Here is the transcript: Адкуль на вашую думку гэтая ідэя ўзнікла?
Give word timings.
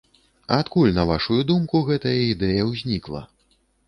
Адкуль 0.59 0.93
на 0.95 1.03
вашую 1.09 1.37
думку 1.51 1.81
гэтая 1.89 2.13
ідэя 2.33 2.63
ўзнікла? 2.71 3.21